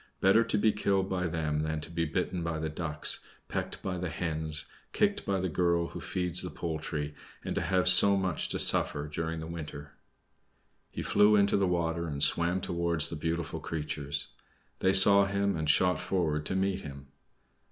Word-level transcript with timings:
Better 0.19 0.43
to 0.43 0.57
be 0.57 0.71
killed 0.71 1.07
by 1.11 1.27
them 1.27 1.59
than 1.59 1.79
to 1.81 1.91
be 1.91 2.05
bitten 2.05 2.41
by 2.43 2.57
the 2.57 2.69
Ducks, 2.69 3.19
pecked 3.49 3.83
by 3.83 3.97
the 3.99 4.09
Hens, 4.09 4.65
kicked 4.93 5.27
by 5.27 5.39
the 5.39 5.47
girl 5.47 5.89
who 5.89 5.99
feeds 6.01 6.41
the 6.41 6.49
poultry, 6.49 7.13
and 7.45 7.53
to 7.53 7.61
have 7.61 7.87
so 7.87 8.17
much 8.17 8.49
to 8.49 8.57
suffer 8.57 9.07
during 9.07 9.41
the 9.41 9.45
winter!" 9.45 9.93
He 10.89 11.03
flew 11.03 11.35
into 11.35 11.55
the 11.55 11.67
water 11.67 12.07
and 12.07 12.23
swam 12.23 12.61
towards 12.61 13.09
the 13.09 13.15
beautiful 13.15 13.59
creatures. 13.59 14.29
They 14.79 14.91
saw 14.93 15.25
him 15.25 15.55
and 15.55 15.69
shot 15.69 15.99
forward 15.99 16.47
to 16.47 16.55
meet 16.55 16.79
him. 16.81 17.09